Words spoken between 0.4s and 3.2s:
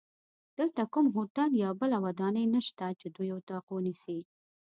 دلته کوم هوټل یا بله ودانۍ نشته چې